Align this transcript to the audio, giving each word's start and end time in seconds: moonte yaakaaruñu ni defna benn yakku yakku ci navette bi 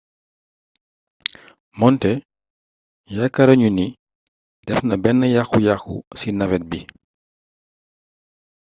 moonte 1.79 2.11
yaakaaruñu 3.15 3.67
ni 3.77 3.85
defna 4.65 4.95
benn 5.03 5.19
yakku 5.35 5.57
yakku 5.67 5.95
ci 6.19 6.27
navette 6.37 6.67
bi 6.71 6.79